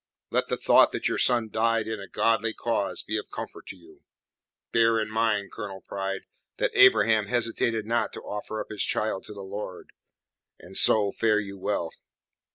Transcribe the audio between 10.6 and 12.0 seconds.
so, fare you well."